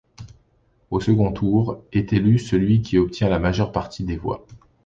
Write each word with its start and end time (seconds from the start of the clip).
Au 0.89 0.99
second 0.99 1.31
tour, 1.31 1.83
est 1.93 2.11
élu 2.11 2.39
celui 2.39 2.81
qui 2.81 2.97
obtient 2.97 3.29
la 3.29 3.37
majeure 3.37 3.71
partie 3.71 4.03
des 4.03 4.17
voix. 4.17 4.43